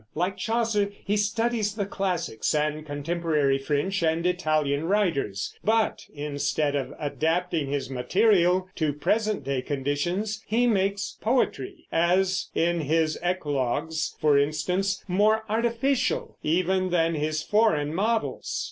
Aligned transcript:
Like 0.15 0.35
Chaucer 0.35 0.91
he 1.05 1.15
studies 1.15 1.75
the 1.75 1.85
classics 1.85 2.55
and 2.55 2.83
contemporary 2.87 3.59
French 3.59 4.01
and 4.01 4.25
Italian 4.25 4.85
writers; 4.85 5.55
but 5.63 6.05
instead 6.11 6.75
of 6.75 6.91
adapting 6.99 7.69
his 7.69 7.87
material 7.87 8.67
to 8.77 8.93
present 8.93 9.43
day 9.43 9.61
conditions, 9.61 10.41
he 10.47 10.65
makes 10.65 11.19
poetry, 11.21 11.85
as 11.91 12.47
in 12.55 12.81
his 12.81 13.19
Eclogues 13.21 14.15
for 14.19 14.39
instance, 14.39 15.03
more 15.07 15.43
artificial 15.47 16.35
even 16.41 16.89
than 16.89 17.13
his 17.13 17.43
foreign 17.43 17.93
models. 17.93 18.59